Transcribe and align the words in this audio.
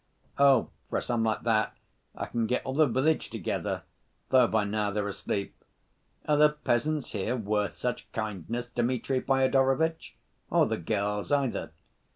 "Oh, 0.39 0.71
for 0.89 0.97
a 0.97 1.01
sum 1.03 1.21
like 1.21 1.41
that 1.43 1.77
I 2.15 2.25
can 2.25 2.47
get 2.47 2.65
all 2.65 2.73
the 2.73 2.87
village 2.87 3.29
together, 3.29 3.83
though 4.29 4.47
by 4.47 4.63
now 4.63 4.89
they're 4.89 5.07
asleep. 5.07 5.53
Are 6.27 6.37
the 6.37 6.49
peasants 6.49 7.11
here 7.11 7.35
worth 7.35 7.75
such 7.75 8.11
kindness, 8.11 8.67
Dmitri 8.69 9.21
Fyodorovitch, 9.21 10.15
or 10.49 10.65
the 10.65 10.77
girls 10.79 11.31
either? 11.31 11.69